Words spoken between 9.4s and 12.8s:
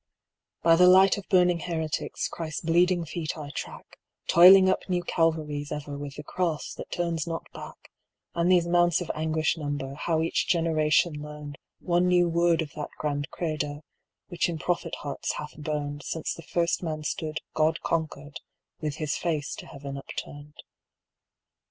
number how each generation learned One new word of